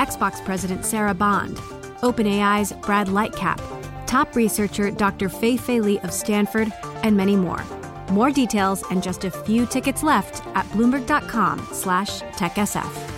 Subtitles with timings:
[0.00, 1.58] Xbox President Sarah Bond,
[2.00, 3.60] OpenAI's Brad Lightcap,
[4.06, 5.28] top researcher Dr.
[5.28, 7.62] Fei Fei Li of Stanford, and many more.
[8.10, 13.10] More details and just a few tickets left at bloomberg.com slash techsf.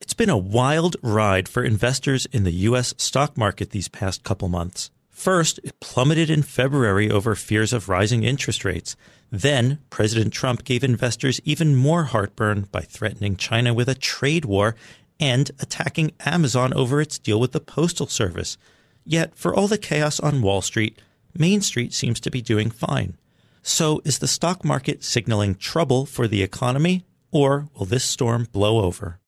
[0.00, 2.94] It's been a wild ride for investors in the U.S.
[2.98, 4.92] stock market these past couple months.
[5.16, 8.96] First, it plummeted in February over fears of rising interest rates.
[9.32, 14.76] Then, President Trump gave investors even more heartburn by threatening China with a trade war
[15.18, 18.58] and attacking Amazon over its deal with the Postal Service.
[19.06, 21.00] Yet, for all the chaos on Wall Street,
[21.36, 23.16] Main Street seems to be doing fine.
[23.62, 28.84] So, is the stock market signaling trouble for the economy, or will this storm blow
[28.84, 29.18] over?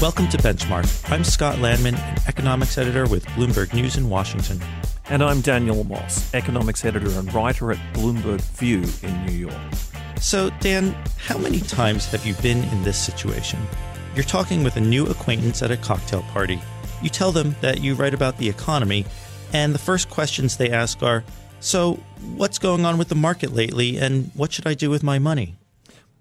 [0.00, 1.10] Welcome to Benchmark.
[1.12, 4.58] I'm Scott Lanman, an economics editor with Bloomberg News in Washington.
[5.10, 9.60] And I'm Daniel Moss, economics editor and writer at Bloomberg View in New York.
[10.18, 13.60] So, Dan, how many times have you been in this situation?
[14.14, 16.62] You're talking with a new acquaintance at a cocktail party.
[17.02, 19.04] You tell them that you write about the economy,
[19.52, 21.22] and the first questions they ask are
[21.60, 22.00] So,
[22.36, 25.58] what's going on with the market lately, and what should I do with my money?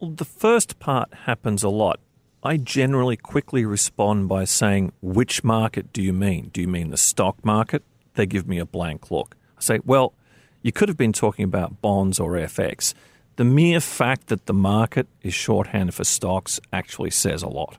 [0.02, 2.02] Well, the first part happens a lot.
[2.42, 6.50] I generally quickly respond by saying, Which market do you mean?
[6.54, 7.84] Do you mean the stock market?
[8.16, 9.36] They give me a blank look.
[9.58, 10.14] I say, Well,
[10.62, 12.94] you could have been talking about bonds or FX
[13.40, 17.78] the mere fact that the market is shorthand for stocks actually says a lot.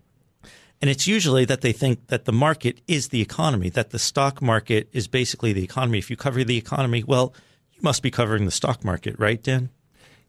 [0.81, 4.41] And it's usually that they think that the market is the economy, that the stock
[4.41, 5.99] market is basically the economy.
[5.99, 7.35] If you cover the economy, well,
[7.75, 9.69] you must be covering the stock market, right, Dan?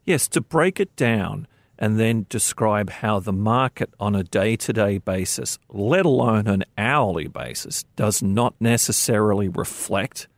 [0.04, 1.46] Yes, to break it down
[1.82, 6.62] and then describe how the market on a day to day basis, let alone an
[6.78, 10.28] hourly basis, does not necessarily reflect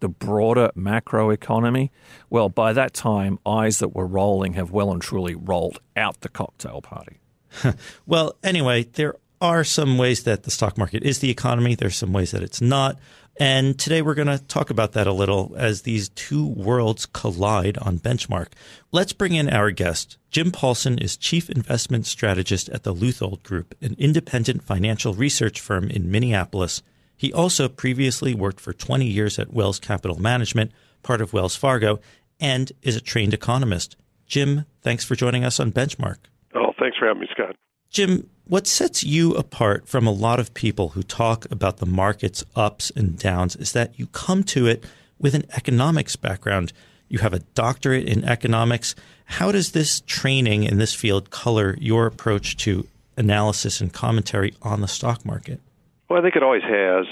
[0.00, 1.90] the broader macroeconomy,
[2.30, 6.28] well, by that time, eyes that were rolling have well and truly rolled out the
[6.28, 7.20] cocktail party.
[8.06, 11.76] well, anyway, there are some ways that the stock market is the economy.
[11.76, 12.98] There's some ways that it's not.
[13.40, 17.78] And today we're going to talk about that a little as these two worlds collide
[17.78, 18.48] on Benchmark.
[18.90, 20.18] Let's bring in our guest.
[20.30, 25.88] Jim Paulsen is Chief Investment Strategist at the Leuthold Group, an independent financial research firm
[25.88, 26.82] in Minneapolis
[27.18, 30.70] he also previously worked for 20 years at Wells Capital Management,
[31.02, 31.98] part of Wells Fargo,
[32.40, 33.96] and is a trained economist.
[34.26, 36.18] Jim, thanks for joining us on Benchmark.
[36.54, 37.56] Oh, thanks for having me, Scott.
[37.90, 42.44] Jim, what sets you apart from a lot of people who talk about the market's
[42.56, 44.84] ups and downs is that you come to it
[45.18, 46.72] with an economics background.
[47.08, 48.94] You have a doctorate in economics.
[49.24, 54.80] How does this training in this field color your approach to analysis and commentary on
[54.80, 55.60] the stock market?
[56.08, 57.06] Well, I think it always has.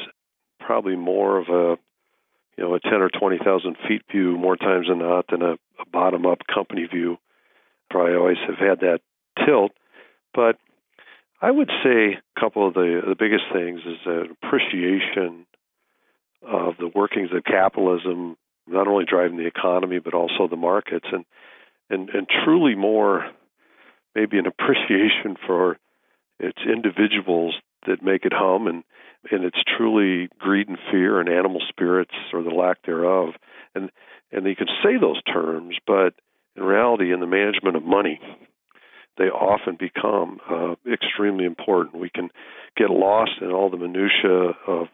[0.60, 1.76] Probably more of a
[2.56, 5.52] you know a ten or twenty thousand feet view more times than not than a,
[5.52, 7.18] a bottom up company view.
[7.90, 9.00] Probably always have had that
[9.44, 9.72] tilt,
[10.36, 10.58] but
[11.40, 15.46] I would say a couple of the the biggest things is an appreciation
[16.42, 18.36] of the workings of capitalism,
[18.68, 21.24] not only driving the economy but also the markets, and
[21.90, 23.28] and and truly more
[24.14, 25.78] maybe an appreciation for
[26.38, 27.54] its individuals
[27.86, 28.84] that make it hum and
[29.30, 33.34] and it's truly greed and fear and animal spirits or the lack thereof.
[33.74, 33.90] And
[34.30, 36.14] and you can say those terms but
[36.56, 38.20] in reality in the management of money
[39.18, 42.30] they often become uh, extremely important we can
[42.76, 44.88] get lost in all the minutia of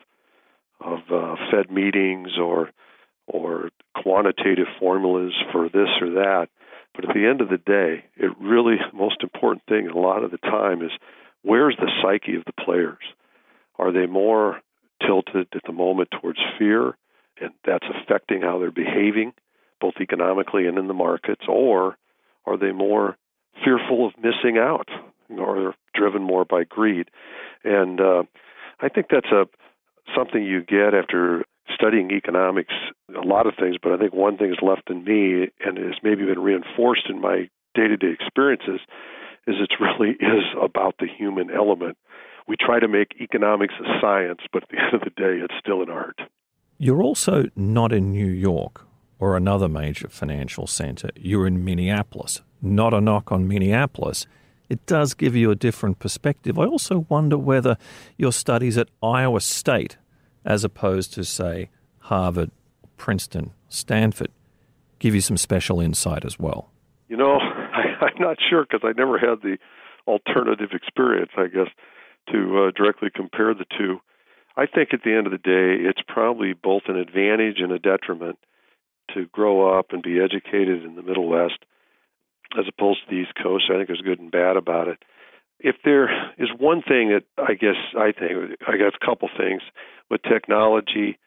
[0.80, 2.70] of uh, fed meetings or
[3.26, 6.48] or quantitative formulas for this or that
[6.94, 10.30] but at the end of the day it really most important thing a lot of
[10.30, 10.90] the time is
[11.42, 13.02] where's the psyche of the players?
[13.78, 14.60] Are they more
[15.06, 16.96] tilted at the moment towards fear,
[17.40, 19.32] and that's affecting how they're behaving,
[19.80, 21.96] both economically and in the markets, or
[22.46, 23.16] are they more
[23.64, 24.88] fearful of missing out,
[25.30, 27.08] or driven more by greed?
[27.64, 28.22] And uh,
[28.80, 29.46] I think that's a
[30.16, 32.74] something you get after studying economics,
[33.16, 35.94] a lot of things, but I think one thing is left in me and has
[36.02, 38.80] maybe been reinforced in my day to day experiences
[39.46, 41.96] is it really is about the human element.
[42.46, 45.54] We try to make economics a science, but at the end of the day, it's
[45.60, 46.18] still an art.
[46.78, 48.86] You're also not in New York.
[49.22, 51.08] Or another major financial center.
[51.14, 52.40] You're in Minneapolis.
[52.60, 54.26] Not a knock on Minneapolis.
[54.68, 56.58] It does give you a different perspective.
[56.58, 57.76] I also wonder whether
[58.16, 59.96] your studies at Iowa State,
[60.44, 61.70] as opposed to, say,
[62.00, 62.50] Harvard,
[62.96, 64.32] Princeton, Stanford,
[64.98, 66.72] give you some special insight as well.
[67.06, 69.56] You know, I, I'm not sure because I never had the
[70.08, 71.68] alternative experience, I guess,
[72.32, 74.00] to uh, directly compare the two.
[74.56, 77.78] I think at the end of the day, it's probably both an advantage and a
[77.78, 78.40] detriment
[79.14, 81.64] to grow up and be educated in the Middle West
[82.58, 83.64] as opposed to the East Coast.
[83.70, 84.98] I think there's good and bad about it.
[85.58, 89.62] If there is one thing that I guess I think I guess a couple things
[90.10, 91.18] with technology,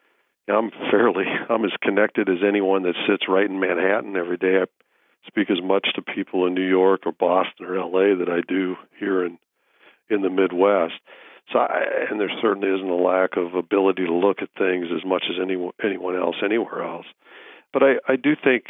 [0.47, 4.59] I'm fairly I'm as connected as anyone that sits right in Manhattan every day.
[4.61, 4.65] I
[5.27, 8.75] speak as much to people in New York or Boston or LA that I do
[8.99, 9.37] here in
[10.09, 10.93] in the Midwest.
[11.51, 15.05] So, I, and there certainly isn't a lack of ability to look at things as
[15.05, 17.05] much as anyone anyone else anywhere else.
[17.75, 18.67] But I, I do think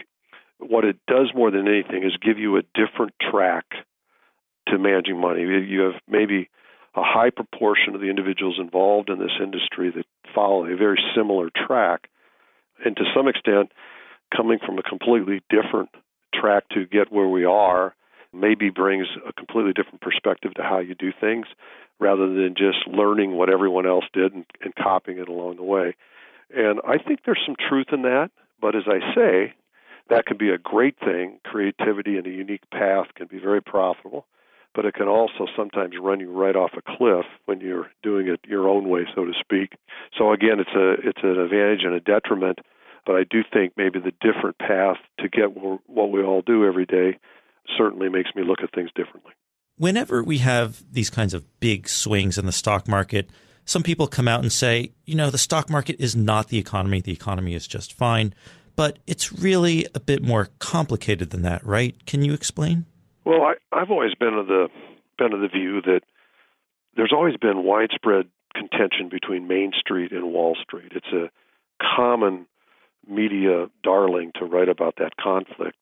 [0.58, 3.66] what it does more than anything is give you a different track
[4.68, 5.42] to managing money.
[5.42, 6.50] You have maybe
[6.96, 11.52] a high proportion of the individuals involved in this industry that follow a very similar
[11.56, 12.10] track,
[12.84, 13.72] and to some extent,
[14.36, 15.90] coming from a completely different
[16.34, 17.94] track to get where we are
[18.34, 21.46] maybe brings a completely different perspective to how you do things
[22.00, 25.96] rather than just learning what everyone else did and, and copying it along the way.
[26.50, 28.32] And I think there's some truth in that,
[28.66, 29.54] but as I say,
[30.10, 31.38] that can be a great thing.
[31.44, 34.26] Creativity and a unique path can be very profitable,
[34.74, 38.40] but it can also sometimes run you right off a cliff when you're doing it
[38.48, 39.74] your own way, so to speak.
[40.18, 42.58] So again, it's a it's an advantage and a detriment,
[43.06, 46.88] but I do think maybe the different path to get what we all do every
[46.88, 47.20] day
[47.78, 49.34] certainly makes me look at things differently.
[49.78, 53.30] Whenever we have these kinds of big swings in the stock market,
[53.66, 57.02] some people come out and say, you know, the stock market is not the economy.
[57.02, 58.34] The economy is just fine.
[58.76, 61.96] But it's really a bit more complicated than that, right?
[62.06, 62.86] Can you explain?
[63.24, 64.68] Well, I, I've always been of the
[65.18, 66.02] been of the view that
[66.96, 70.92] there's always been widespread contention between Main Street and Wall Street.
[70.94, 71.30] It's a
[71.82, 72.48] common
[73.08, 75.78] media darling to write about that conflict.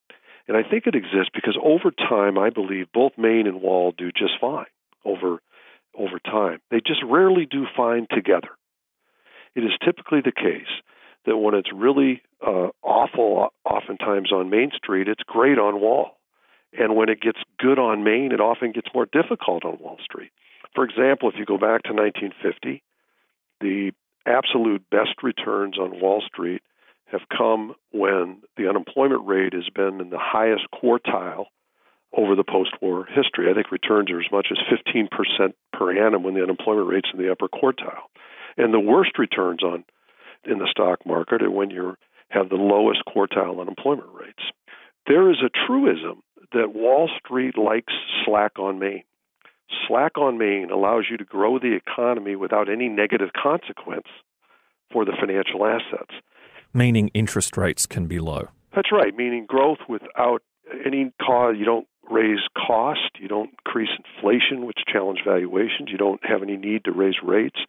[0.47, 4.11] And I think it exists because over time, I believe both Main and Wall do
[4.11, 4.65] just fine
[5.05, 5.41] over
[5.97, 6.59] over time.
[6.71, 8.49] They just rarely do fine together.
[9.55, 10.71] It is typically the case
[11.25, 16.17] that when it's really uh, awful, oftentimes on Main Street, it's great on Wall.
[16.77, 20.31] And when it gets good on Main, it often gets more difficult on Wall Street.
[20.73, 22.81] For example, if you go back to 1950,
[23.61, 23.91] the
[24.25, 26.61] absolute best returns on Wall Street
[27.05, 31.45] have come when the unemployment rate has been in the highest quartile
[32.15, 33.49] over the post war history.
[33.49, 35.09] I think returns are as much as 15%
[35.71, 38.09] per annum when the unemployment rate's in the upper quartile.
[38.57, 39.83] And the worst returns on
[40.43, 41.95] in the stock market are when you
[42.29, 44.43] have the lowest quartile unemployment rates.
[45.07, 46.21] There is a truism
[46.51, 47.93] that Wall Street likes
[48.25, 49.03] slack on Main.
[49.87, 54.07] Slack on Main allows you to grow the economy without any negative consequence
[54.91, 56.13] for the financial assets
[56.73, 58.49] meaning interest rates can be low.
[58.75, 60.41] That's right, meaning growth without
[60.85, 61.55] any cause.
[61.57, 65.89] You don't raise cost, you don't increase inflation, which challenge valuations.
[65.89, 67.59] You don't have any need to raise rates.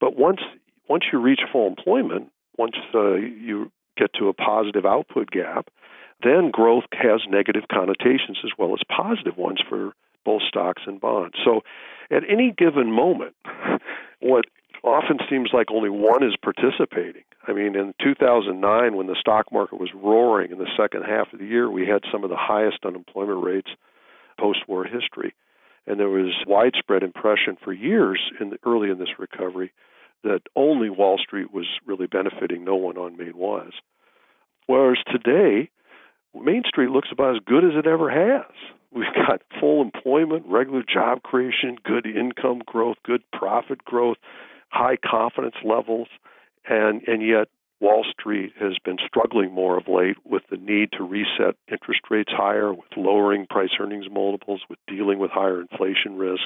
[0.00, 0.40] But once
[0.88, 5.68] once you reach full employment, once uh, you get to a positive output gap,
[6.22, 9.92] then growth has negative connotations as well as positive ones for
[10.24, 11.34] both stocks and bonds.
[11.44, 11.62] So
[12.10, 13.34] at any given moment,
[14.20, 14.44] what
[14.84, 17.22] often seems like only one is participating.
[17.46, 21.38] I mean, in 2009, when the stock market was roaring in the second half of
[21.38, 23.70] the year, we had some of the highest unemployment rates
[24.38, 25.34] post war history.
[25.86, 29.72] And there was widespread impression for years in the, early in this recovery
[30.22, 33.72] that only Wall Street was really benefiting, no one on Main was.
[34.66, 35.70] Whereas today,
[36.34, 38.52] Main Street looks about as good as it ever has.
[38.92, 44.18] We've got full employment, regular job creation, good income growth, good profit growth,
[44.72, 46.08] high confidence levels,
[46.66, 47.48] and and yet
[47.80, 52.30] Wall Street has been struggling more of late with the need to reset interest rates
[52.32, 56.44] higher, with lowering price earnings multiples, with dealing with higher inflation risk,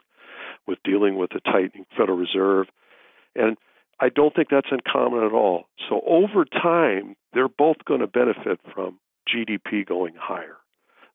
[0.66, 2.66] with dealing with a tightening Federal Reserve.
[3.34, 3.56] And
[4.00, 5.64] I don't think that's uncommon at all.
[5.88, 10.56] So over time, they're both going to benefit from GDP going higher.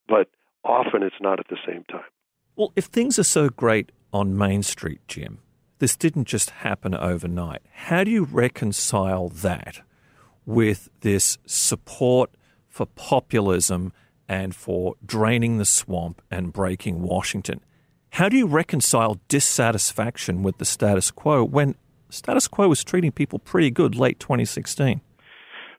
[0.07, 0.29] But
[0.63, 2.09] often it's not at the same time.
[2.55, 5.39] Well, if things are so great on Main Street, Jim,
[5.81, 7.63] this didn't just happen overnight.
[7.73, 9.81] How do you reconcile that
[10.45, 12.29] with this support
[12.69, 13.91] for populism
[14.29, 17.61] and for draining the swamp and breaking Washington?
[18.11, 21.73] How do you reconcile dissatisfaction with the status quo when
[22.11, 25.01] status quo was treating people pretty good late 2016?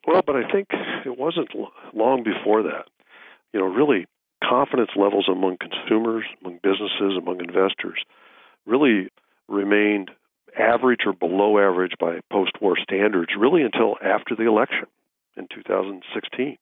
[0.09, 0.66] Well, but I think
[1.06, 1.50] it wasn't
[1.94, 2.87] long before that.
[3.52, 4.06] You know, really
[4.42, 8.04] confidence levels among consumers, among businesses, among investors
[8.66, 9.09] really
[9.52, 10.11] remained
[10.59, 14.87] average or below average by post war standards really until after the election
[15.37, 16.59] in 2016.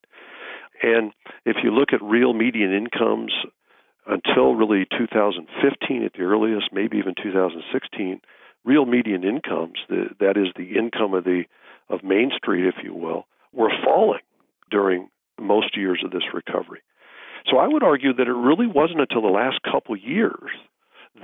[0.83, 1.13] And
[1.45, 3.33] if you look at real median incomes
[4.07, 8.21] until really 2015 at the earliest, maybe even 2016,
[8.65, 11.45] real median incomes, the, that is the income of the
[11.89, 14.21] of Main Street, if you will, were falling
[14.71, 15.09] during
[15.41, 16.83] most years of this recovery.
[17.51, 20.51] So I would argue that it really wasn't until the last couple years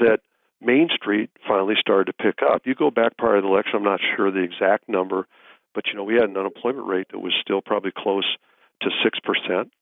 [0.01, 0.19] that
[0.61, 2.63] Main Street finally started to pick up.
[2.65, 5.27] You go back prior to the election, I'm not sure the exact number,
[5.75, 8.37] but you know we had an unemployment rate that was still probably close
[8.83, 9.73] to six percent.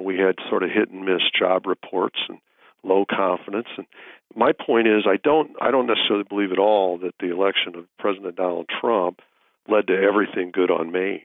[0.00, 2.38] We had sort of hit and miss job reports and
[2.82, 3.68] low confidence.
[3.76, 3.86] And
[4.34, 7.86] my point is, I don't I don't necessarily believe at all that the election of
[7.98, 9.20] President Donald Trump
[9.68, 11.22] led to everything good on Main.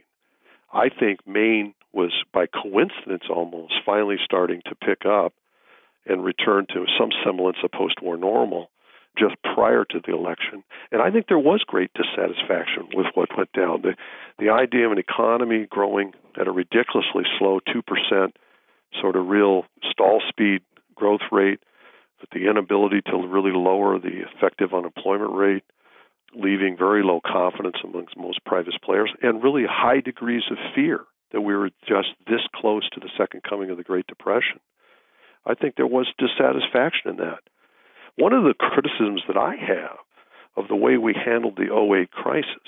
[0.74, 5.34] I think Main was, by coincidence almost, finally starting to pick up
[6.05, 8.69] and return to some semblance of post war normal
[9.17, 10.63] just prior to the election.
[10.91, 13.81] And I think there was great dissatisfaction with what went down.
[13.81, 13.95] The,
[14.39, 18.31] the idea of an economy growing at a ridiculously slow 2%
[19.01, 20.62] sort of real stall speed
[20.95, 21.59] growth rate,
[22.21, 25.63] with the inability to really lower the effective unemployment rate,
[26.33, 31.41] leaving very low confidence amongst most private players, and really high degrees of fear that
[31.41, 34.59] we were just this close to the second coming of the Great Depression.
[35.45, 37.39] I think there was dissatisfaction in that.
[38.17, 39.97] One of the criticisms that I have
[40.55, 42.67] of the way we handled the 08 crisis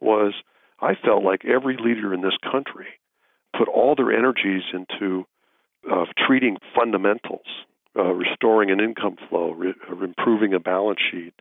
[0.00, 0.34] was
[0.80, 2.86] I felt like every leader in this country
[3.56, 5.26] put all their energies into
[5.90, 7.46] uh, treating fundamentals,
[7.96, 11.34] uh, restoring an income flow, re- improving a balance sheet,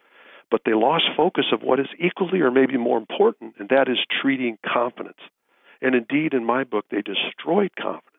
[0.51, 3.97] but they lost focus of what is equally or maybe more important, and that is
[4.21, 5.17] treating confidence.
[5.81, 8.11] And indeed, in my book, they destroyed confidence.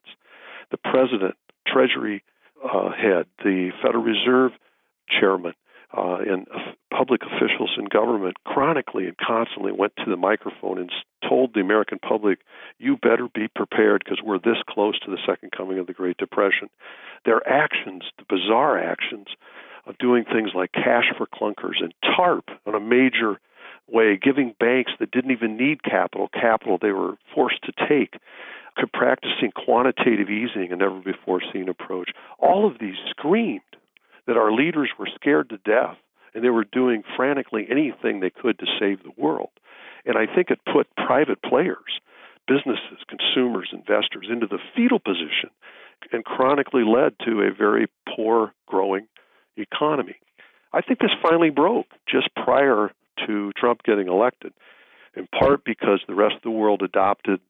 [0.70, 2.22] The president, Treasury
[2.66, 4.52] uh, head, the Federal Reserve
[5.08, 5.54] chairman,
[5.96, 6.46] uh, and
[6.90, 10.90] public officials in government chronically and constantly went to the microphone and
[11.28, 12.40] told the American public,
[12.78, 16.16] you better be prepared because we're this close to the second coming of the Great
[16.16, 16.68] Depression.
[17.24, 19.28] Their actions, the bizarre actions
[19.86, 23.40] of doing things like cash for clunkers and TARP on a major
[23.88, 28.14] way, giving banks that didn't even need capital capital they were forced to take,
[28.92, 32.10] practicing quantitative easing, a never before seen approach.
[32.38, 33.60] All of these screamed
[34.26, 35.96] that our leaders were scared to death
[36.34, 39.50] and they were doing frantically anything they could to save the world.
[40.04, 42.00] And I think it put private players,
[42.46, 45.50] businesses, consumers, investors into the fetal position
[46.12, 49.08] and chronically led to a very poor growing
[49.56, 50.16] economy.
[50.72, 52.92] I think this finally broke just prior
[53.26, 54.52] to Trump getting elected,
[55.16, 57.40] in part because the rest of the world adopted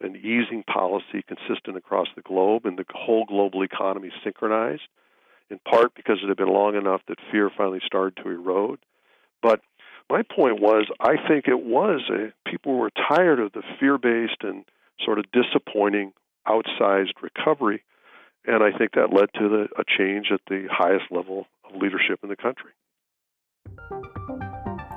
[0.00, 4.82] an easing policy consistent across the globe and the whole global economy synchronized
[5.50, 8.78] in part because it had been long enough that fear finally started to erode.
[9.42, 9.60] But
[10.10, 14.42] my point was, I think it was a, people were tired of the fear based
[14.42, 14.64] and
[15.04, 16.12] sort of disappointing
[16.46, 17.82] outsized recovery.
[18.46, 22.20] And I think that led to the, a change at the highest level of leadership
[22.22, 22.70] in the country.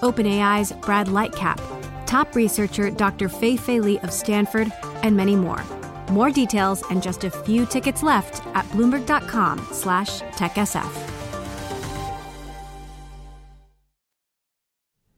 [0.00, 1.58] OpenAI's Brad Lightcap,
[2.06, 3.28] top researcher Dr.
[3.28, 5.62] Fei Fei Li of Stanford, and many more.
[6.10, 11.14] More details and just a few tickets left at bloomberg.com slash techsf.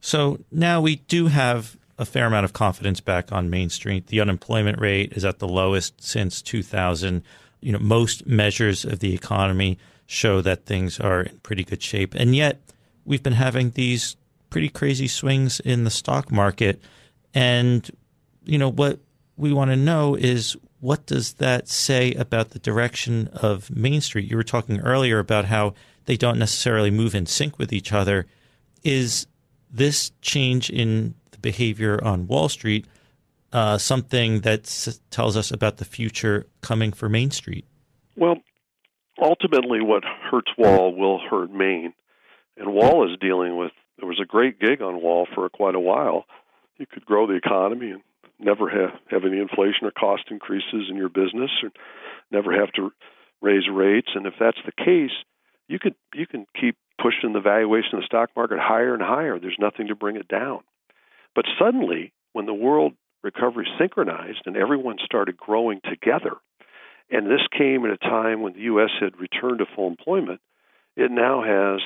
[0.01, 4.07] So now we do have a fair amount of confidence back on Main Street.
[4.07, 7.23] The unemployment rate is at the lowest since 2000.
[7.61, 12.15] You know, most measures of the economy show that things are in pretty good shape.
[12.15, 12.61] And yet
[13.05, 14.17] we've been having these
[14.51, 16.83] pretty crazy swings in the stock market.
[17.33, 17.89] And,
[18.45, 18.99] you know, what
[19.37, 24.31] we want to know is what does that say about the direction of Main Street?
[24.31, 25.75] You were talking earlier about how
[26.07, 28.27] they don't necessarily move in sync with each other.
[28.83, 29.27] Is
[29.71, 32.87] this change in the behavior on Wall Street
[33.53, 37.67] uh, something that s- tells us about the future coming for Main Street?
[38.17, 38.37] Well,
[39.21, 41.93] ultimately, what hurts Wall will hurt Main.
[42.57, 45.81] And Wall is dealing with, there was a great gig on Wall for quite a
[45.81, 46.25] while.
[46.79, 48.03] You could grow the economy and
[48.39, 51.71] never have, have any inflation or cost increases in your business, or
[52.31, 52.93] never have to
[53.43, 54.09] raise rates.
[54.15, 55.13] And if that's the case,
[55.69, 59.39] you could you can keep pushing the valuation of the stock market higher and higher.
[59.39, 60.61] There's nothing to bring it down.
[61.35, 66.33] But suddenly, when the world recovery synchronized and everyone started growing together,
[67.11, 68.91] and this came at a time when the U.S.
[69.01, 70.41] had returned to full employment,
[70.97, 71.81] it now has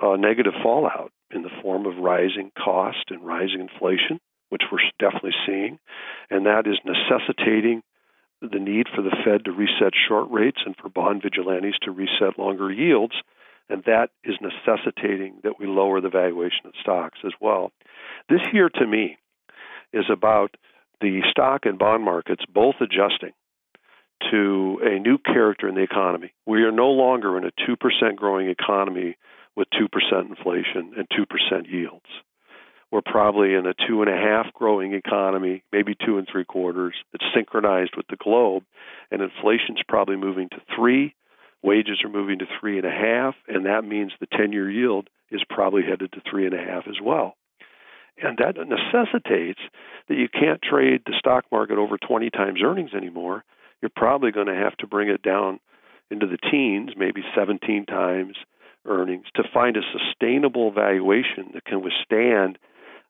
[0.00, 5.34] a negative fallout in the form of rising cost and rising inflation, which we're definitely
[5.46, 5.78] seeing,
[6.30, 7.82] and that is necessitating
[8.40, 12.38] the need for the Fed to reset short rates and for bond vigilantes to reset
[12.38, 13.14] longer yields,
[13.68, 17.72] and that is necessitating that we lower the valuation of stocks as well.
[18.28, 19.16] This year, to me,
[19.92, 20.56] is about
[21.00, 23.32] the stock and bond markets both adjusting
[24.30, 26.32] to a new character in the economy.
[26.46, 29.16] We are no longer in a 2% growing economy
[29.56, 29.88] with 2%
[30.28, 32.06] inflation and 2% yields.
[32.94, 36.94] We're probably in a two and a half growing economy, maybe two and three quarters.
[37.12, 38.62] It's synchronized with the globe,
[39.10, 41.14] and inflation's probably moving to three.
[41.60, 45.08] Wages are moving to three and a half, and that means the 10 year yield
[45.32, 47.34] is probably headed to three and a half as well.
[48.22, 49.60] And that necessitates
[50.08, 53.42] that you can't trade the stock market over 20 times earnings anymore.
[53.82, 55.58] You're probably going to have to bring it down
[56.12, 58.36] into the teens, maybe 17 times
[58.86, 62.58] earnings, to find a sustainable valuation that can withstand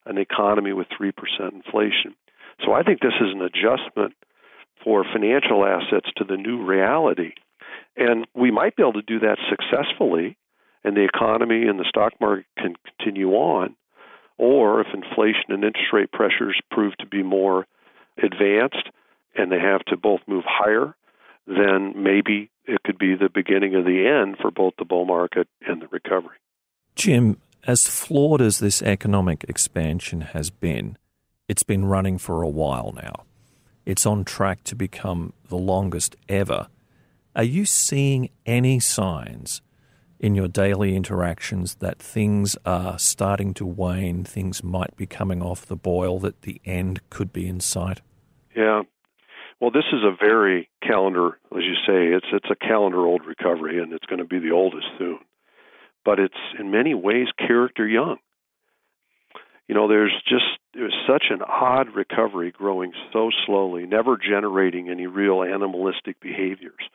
[0.07, 1.13] an economy with 3%
[1.53, 2.15] inflation.
[2.65, 4.15] So I think this is an adjustment
[4.83, 7.33] for financial assets to the new reality.
[7.97, 10.37] And we might be able to do that successfully,
[10.85, 13.75] and the economy and the stock market can continue on.
[14.37, 17.67] Or if inflation and interest rate pressures prove to be more
[18.23, 18.91] advanced
[19.37, 20.95] and they have to both move higher,
[21.47, 25.49] then maybe it could be the beginning of the end for both the bull market
[25.67, 26.37] and the recovery.
[26.97, 30.97] Jim, as flawed as this economic expansion has been,
[31.49, 33.25] it's been running for a while now.
[33.85, 36.69] It's on track to become the longest ever.
[37.37, 39.61] Are you seeing any signs
[40.19, 45.67] in your daily interactions that things are starting to wane, things might be coming off
[45.67, 48.01] the boil, that the end could be in sight?
[48.57, 48.83] Yeah.
[49.61, 53.83] Well, this is a very calendar, as you say, it's it's a calendar old recovery,
[53.83, 55.19] and it's going to be the oldest soon
[56.05, 58.19] but it's in many ways character young.
[59.67, 65.07] You know, there's just there's such an odd recovery growing so slowly, never generating any
[65.07, 66.91] real animalistic behaviors.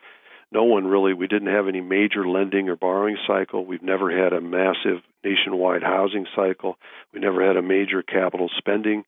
[0.51, 3.65] No one really, we didn't have any major lending or borrowing cycle.
[3.65, 6.77] We've never had a massive nationwide housing cycle.
[7.13, 9.03] We never had a major capital spending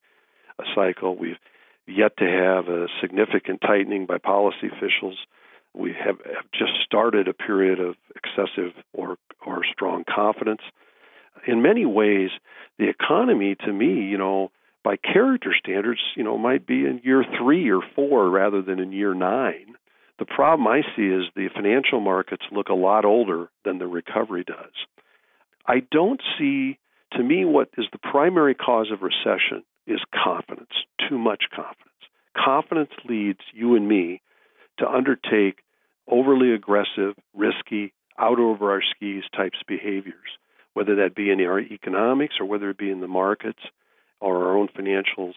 [0.60, 1.16] uh, cycle.
[1.16, 1.40] We've
[1.88, 5.18] yet to have a significant tightening by policy officials
[5.74, 10.62] we have, have just started a period of excessive or, or strong confidence.
[11.48, 12.30] In many ways,
[12.78, 14.52] the economy, to me, you know,
[14.84, 18.92] by character standards, you know, might be in year three or four rather than in
[18.92, 19.76] year nine.
[20.20, 24.44] The problem I see is the financial markets look a lot older than the recovery
[24.44, 24.74] does.
[25.66, 26.78] I don't see,
[27.14, 30.72] to me, what is the primary cause of recession is confidence,
[31.10, 31.88] too much confidence.
[32.36, 34.22] Confidence leads you and me
[34.80, 35.60] to undertake
[36.08, 40.38] overly aggressive, risky, out over our skis types behaviors,
[40.74, 43.60] whether that be in our economics or whether it be in the markets
[44.20, 45.34] or our own financials.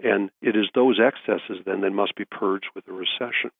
[0.00, 3.50] And it is those excesses then that must be purged with a recession.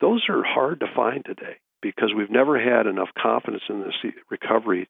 [0.00, 4.88] Those are hard to find today because we've never had enough confidence in this recovery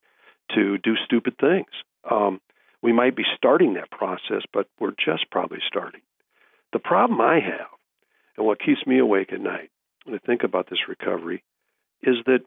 [0.55, 1.67] to do stupid things.
[2.09, 2.41] Um,
[2.85, 6.03] we might be starting that process, but we're just probably starting.
[6.75, 7.69] The problem I have,
[8.37, 9.71] and what keeps me awake at night,
[10.05, 11.43] when I think about this recovery
[12.03, 12.41] is that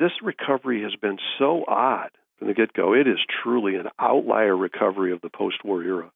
[0.00, 2.94] this recovery has been so odd from the get go.
[2.94, 6.10] It is truly an outlier recovery of the post war era.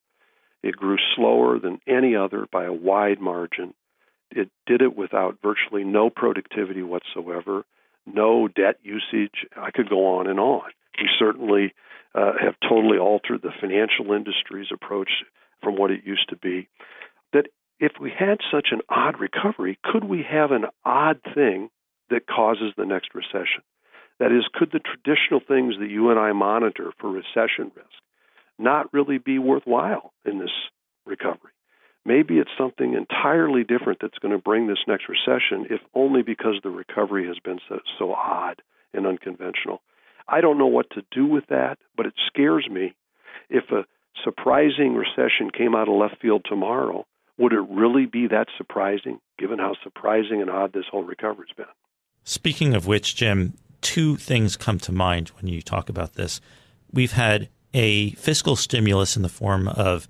[0.62, 3.74] It grew slower than any other by a wide margin.
[4.30, 7.64] It did it without virtually no productivity whatsoever,
[8.06, 9.46] no debt usage.
[9.56, 10.70] I could go on and on.
[10.98, 11.74] We certainly
[12.14, 15.10] uh, have totally altered the financial industry's approach
[15.62, 16.68] from what it used to be.
[17.32, 17.46] That
[17.80, 21.70] if we had such an odd recovery, could we have an odd thing
[22.10, 23.62] that causes the next recession?
[24.18, 27.88] That is, could the traditional things that you and I monitor for recession risk
[28.58, 30.52] not really be worthwhile in this
[31.06, 31.50] recovery?
[32.04, 36.56] Maybe it's something entirely different that's going to bring this next recession, if only because
[36.62, 38.60] the recovery has been so, so odd
[38.92, 39.80] and unconventional.
[40.28, 42.94] I don't know what to do with that, but it scares me.
[43.48, 43.84] If a
[44.24, 47.06] surprising recession came out of left field tomorrow,
[47.38, 51.66] would it really be that surprising, given how surprising and odd this whole recovery's been?
[52.24, 56.40] Speaking of which, Jim, two things come to mind when you talk about this.
[56.92, 60.08] We've had a fiscal stimulus in the form of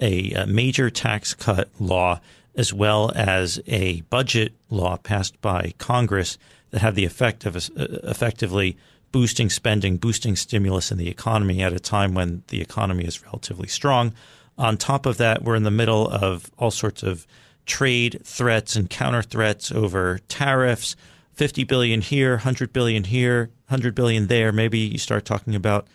[0.00, 2.20] a, major tax cut law
[2.56, 6.38] as well as a budget law passed by Congress
[6.70, 7.60] that had the effect of uh,
[8.04, 8.76] effectively
[9.12, 13.68] boosting spending, boosting stimulus in the economy at a time when the economy is relatively
[13.68, 14.12] strong.
[14.58, 17.26] On top of that, we're in the middle of all sorts of
[17.66, 20.96] trade threats and counter threats over tariffs
[21.34, 24.52] 50 billion here, 100 billion here, 100 billion there.
[24.52, 25.86] Maybe you start talking about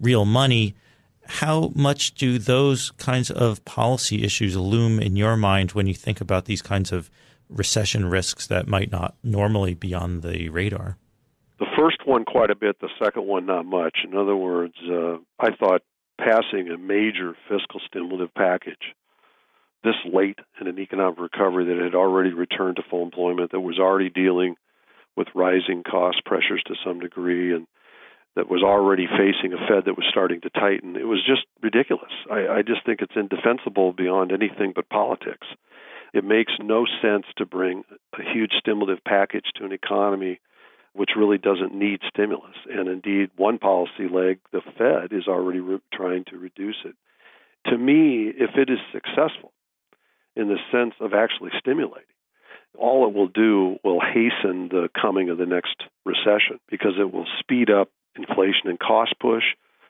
[0.00, 0.74] real money.
[1.28, 6.20] How much do those kinds of policy issues loom in your mind when you think
[6.20, 7.10] about these kinds of
[7.48, 10.96] recession risks that might not normally be on the radar?
[11.58, 12.80] The first one, quite a bit.
[12.80, 13.98] The second one, not much.
[14.04, 15.82] In other words, uh, I thought
[16.18, 18.94] passing a major fiscal stimulative package
[19.84, 23.78] this late in an economic recovery that had already returned to full employment, that was
[23.78, 24.56] already dealing
[25.16, 27.66] with rising cost pressures to some degree, and
[28.38, 30.94] that was already facing a Fed that was starting to tighten.
[30.94, 32.12] It was just ridiculous.
[32.30, 35.48] I, I just think it's indefensible beyond anything but politics.
[36.14, 37.82] It makes no sense to bring
[38.14, 40.38] a huge stimulative package to an economy
[40.92, 42.54] which really doesn't need stimulus.
[42.70, 46.94] And indeed, one policy leg, the Fed, is already re- trying to reduce it.
[47.70, 49.52] To me, if it is successful
[50.36, 52.06] in the sense of actually stimulating,
[52.78, 57.26] all it will do will hasten the coming of the next recession because it will
[57.40, 59.44] speed up inflation and cost push,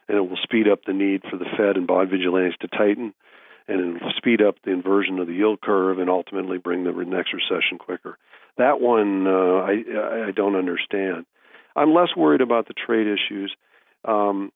[0.09, 3.15] and it will speed up the need for the Fed and bond vigilantes to tighten,
[3.67, 6.93] and it will speed up the inversion of the yield curve and ultimately bring the
[6.93, 8.19] next recession quicker.
[8.57, 11.27] That one uh, I I don't understand.
[11.75, 13.55] I'm less worried about the trade issues.
[14.05, 14.53] Um,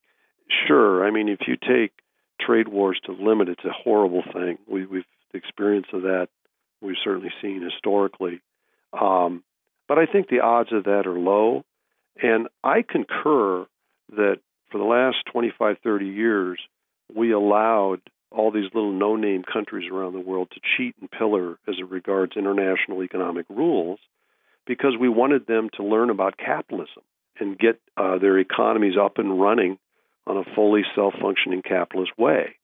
[0.66, 1.92] sure, I mean if you take
[2.40, 4.58] trade wars to limit, it's a horrible thing.
[4.68, 6.28] We, we've the experience of that
[6.82, 8.40] we've certainly seen historically.
[8.92, 9.42] Um,
[9.88, 11.64] but I think the odds of that are low.
[12.20, 13.66] And I concur
[14.10, 16.58] that for the last 25, 30 years,
[17.14, 21.58] we allowed all these little no name countries around the world to cheat and pillar
[21.68, 23.98] as it regards international economic rules
[24.66, 27.02] because we wanted them to learn about capitalism
[27.38, 29.78] and get uh, their economies up and running
[30.26, 32.56] on a fully self functioning capitalist way.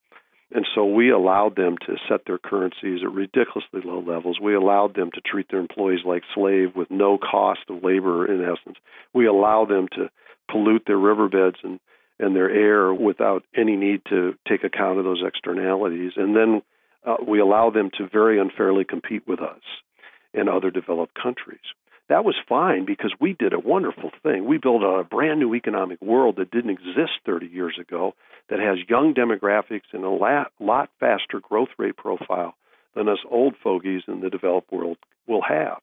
[0.51, 4.41] And so we allowed them to set their currencies at ridiculously low levels.
[4.41, 8.43] We allowed them to treat their employees like slaves with no cost of labor in
[8.43, 8.79] essence.
[9.13, 10.11] We allowed them to
[10.51, 11.79] pollute their riverbeds and,
[12.19, 16.13] and their air without any need to take account of those externalities.
[16.17, 16.63] And then
[17.07, 19.61] uh, we allow them to very unfairly compete with us
[20.33, 21.61] and other developed countries
[22.09, 24.47] that was fine because we did a wonderful thing.
[24.47, 28.15] We built a brand new economic world that didn't exist 30 years ago
[28.49, 32.55] that has young demographics and a lot, faster growth rate profile
[32.95, 35.79] than us old fogies in the developed world will have.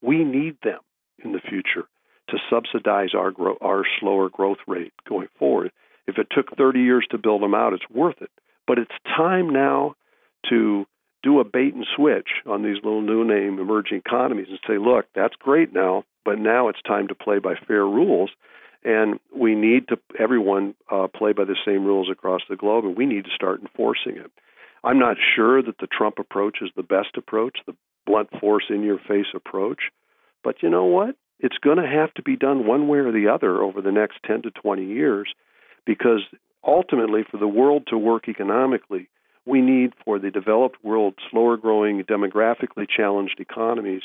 [0.00, 0.80] We need them
[1.24, 1.88] in the future
[2.28, 5.72] to subsidize our grow, our slower growth rate going forward.
[6.06, 8.30] If it took 30 years to build them out, it's worth it.
[8.66, 9.96] But it's time now
[10.50, 10.86] to
[11.24, 15.06] do a bait and switch on these little new name emerging economies and say, look,
[15.14, 18.30] that's great now, but now it's time to play by fair rules.
[18.84, 22.96] And we need to everyone uh, play by the same rules across the globe, and
[22.96, 24.30] we need to start enforcing it.
[24.84, 27.74] I'm not sure that the Trump approach is the best approach, the
[28.06, 29.84] blunt force in your face approach.
[30.42, 31.16] But you know what?
[31.40, 34.18] It's going to have to be done one way or the other over the next
[34.26, 35.32] 10 to 20 years
[35.86, 36.20] because
[36.62, 39.08] ultimately, for the world to work economically,
[39.46, 44.02] we need for the developed world, slower growing, demographically challenged economies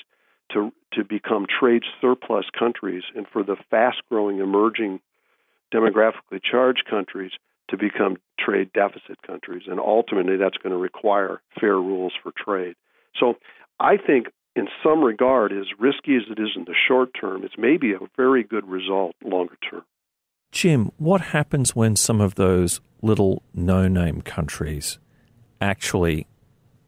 [0.54, 5.00] to, to become trade surplus countries, and for the fast growing, emerging,
[5.74, 7.32] demographically charged countries
[7.70, 9.64] to become trade deficit countries.
[9.68, 12.76] And ultimately, that's going to require fair rules for trade.
[13.20, 13.36] So
[13.80, 17.54] I think, in some regard, as risky as it is in the short term, it's
[17.58, 19.84] maybe a very good result longer term.
[20.52, 24.98] Jim, what happens when some of those little no name countries
[25.62, 26.28] actually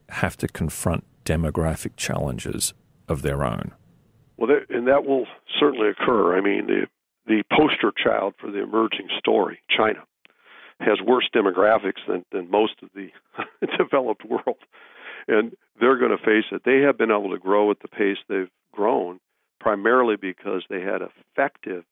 [0.10, 2.74] have to confront demographic challenges
[3.08, 3.72] of their own.
[4.38, 5.28] Well, and that will
[5.60, 6.38] certainly occur.
[6.38, 6.88] I mean, the
[7.28, 10.04] the poster child for the emerging story, China,
[10.80, 13.10] has worse demographics than than most of the
[13.78, 14.58] developed world,
[15.28, 16.64] and they're going to face it.
[16.66, 19.20] They have been able to grow at the pace they've grown
[19.60, 21.84] primarily because they had effective,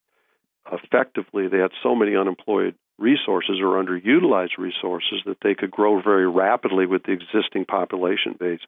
[0.71, 6.29] effectively they had so many unemployed resources or underutilized resources that they could grow very
[6.29, 8.59] rapidly with the existing population base.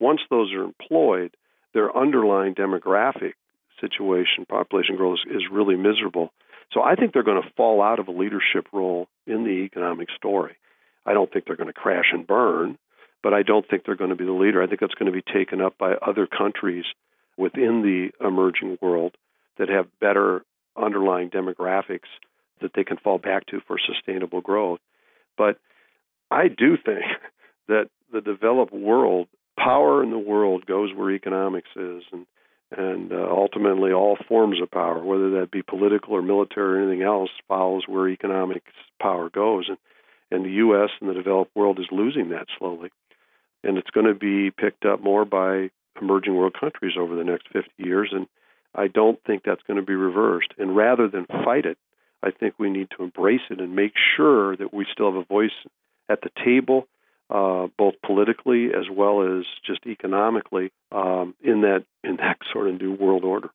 [0.00, 1.34] Once those are employed,
[1.74, 3.34] their underlying demographic
[3.80, 6.32] situation, population growth, is, is really miserable.
[6.72, 10.08] So I think they're going to fall out of a leadership role in the economic
[10.16, 10.56] story.
[11.06, 12.78] I don't think they're going to crash and burn,
[13.22, 14.62] but I don't think they're going to be the leader.
[14.62, 16.84] I think that's going to be taken up by other countries
[17.36, 19.16] within the emerging world
[19.58, 20.44] that have better
[20.76, 22.08] underlying demographics
[22.60, 24.80] that they can fall back to for sustainable growth.
[25.36, 25.58] But
[26.30, 27.04] I do think
[27.68, 32.26] that the developed world, power in the world goes where economics is, and
[32.70, 37.02] and uh, ultimately all forms of power, whether that be political or military or anything
[37.02, 39.78] else, follows where economics power goes, and
[40.30, 40.90] and the U.S.
[41.00, 42.90] and the developed world is losing that slowly,
[43.64, 47.48] and it's going to be picked up more by emerging world countries over the next
[47.52, 48.26] 50 years, and
[48.74, 50.52] I don't think that's going to be reversed.
[50.58, 51.78] And rather than fight it,
[52.22, 55.24] I think we need to embrace it and make sure that we still have a
[55.24, 55.50] voice
[56.08, 56.88] at the table,
[57.30, 62.80] uh, both politically as well as just economically, um, in that in that sort of
[62.80, 63.50] new world order.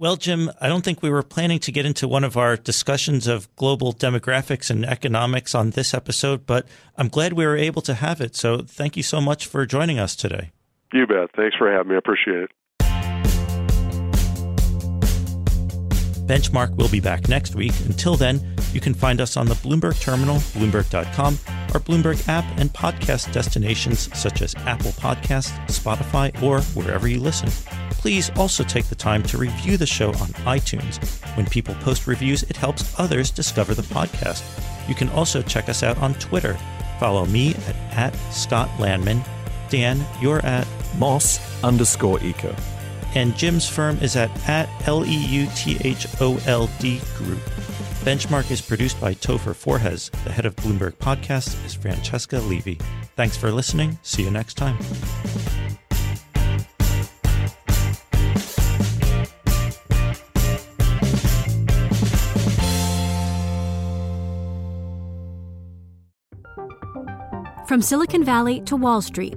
[0.00, 3.26] Well, Jim, I don't think we were planning to get into one of our discussions
[3.26, 7.94] of global demographics and economics on this episode, but I'm glad we were able to
[7.94, 8.36] have it.
[8.36, 10.52] So thank you so much for joining us today.
[10.92, 11.30] You bet.
[11.34, 11.96] Thanks for having me.
[11.96, 12.50] I appreciate it.
[16.28, 17.72] Benchmark will be back next week.
[17.86, 21.38] Until then, you can find us on the Bloomberg Terminal, Bloomberg.com,
[21.72, 27.48] our Bloomberg app, and podcast destinations such as Apple Podcasts, Spotify, or wherever you listen.
[27.92, 31.02] Please also take the time to review the show on iTunes.
[31.34, 34.44] When people post reviews, it helps others discover the podcast.
[34.86, 36.58] You can also check us out on Twitter.
[37.00, 39.26] Follow me at, at Scott Lanman.
[39.70, 40.66] Dan, you're at
[40.98, 42.54] Moss underscore eco
[43.14, 45.50] and Jim's firm is at, at L-E-U-T-H-O-L-D
[47.16, 47.40] Group.
[48.04, 50.10] Benchmark is produced by Topher Forhecz.
[50.24, 52.78] The head of Bloomberg Podcast is Francesca Levy.
[53.16, 53.98] Thanks for listening.
[54.02, 54.78] See you next time.
[67.68, 69.36] From Silicon Valley to Wall Street,